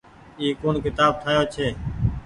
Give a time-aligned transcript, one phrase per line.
[0.39, 1.67] اي ڪوڻ ڪيتآب ٺآيو ڇي